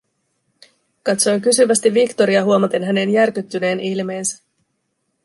[1.03, 4.43] Katsoin kysyvästi Victoria huomaten hänen järkyttyneen ilmeensä: